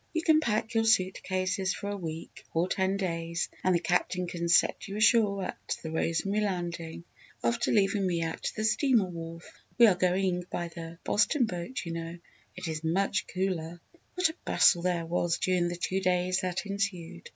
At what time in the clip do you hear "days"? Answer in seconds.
2.97-3.49, 15.99-16.41